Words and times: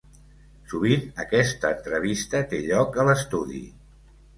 Sovint 0.71 1.03
aquesta 1.25 1.73
entrevista 1.75 2.45
té 2.55 2.65
lloc 2.67 3.03
a 3.05 3.11
l'estudi. 3.11 3.67